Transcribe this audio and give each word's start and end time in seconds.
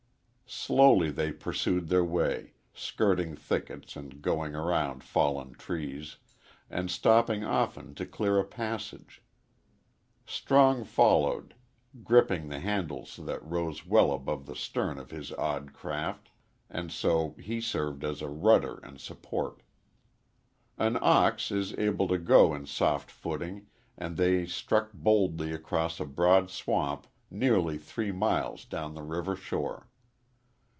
Slowly 0.53 1.11
they 1.11 1.31
pursued 1.31 1.87
their 1.87 2.03
way, 2.03 2.55
skirting 2.73 3.37
thickets 3.37 3.95
and 3.95 4.21
going 4.21 4.53
around 4.53 5.01
fallen 5.01 5.53
trees, 5.53 6.17
and 6.69 6.91
stopping 6.91 7.45
often 7.45 7.95
to 7.95 8.05
clear 8.05 8.37
a 8.37 8.43
passage. 8.43 9.23
Strong 10.25 10.83
followed, 10.83 11.55
gripping 12.03 12.49
the 12.49 12.59
handles 12.59 13.15
that 13.23 13.41
rose 13.41 13.85
well 13.85 14.11
above 14.11 14.45
the 14.45 14.55
stern 14.57 14.97
of 14.97 15.09
his 15.09 15.31
odd 15.31 15.71
craft, 15.71 16.31
and 16.69 16.91
so 16.91 17.33
he 17.39 17.61
served 17.61 18.03
as 18.03 18.21
a 18.21 18.27
rudder 18.27 18.79
and 18.83 18.99
support. 18.99 19.61
An 20.77 20.97
ox 21.01 21.49
is 21.51 21.73
able 21.75 22.09
to 22.09 22.17
go 22.17 22.53
in 22.53 22.65
soft 22.65 23.09
footing, 23.09 23.67
and 23.97 24.17
they 24.17 24.45
struck 24.45 24.91
boldly 24.91 25.53
across 25.53 26.01
a 26.01 26.05
broad 26.05 26.49
swamp 26.49 27.07
nearly 27.29 27.77
three 27.77 28.11
miles 28.11 28.65
down 28.65 28.93
the 28.95 29.01
river 29.03 29.37
shore. 29.37 29.87